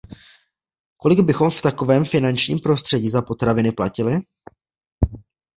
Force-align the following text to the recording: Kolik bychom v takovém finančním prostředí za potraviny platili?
Kolik 0.97 1.19
bychom 1.19 1.49
v 1.49 1.61
takovém 1.61 2.05
finančním 2.05 2.59
prostředí 2.59 3.09
za 3.09 3.21
potraviny 3.21 3.71
platili? 3.71 4.19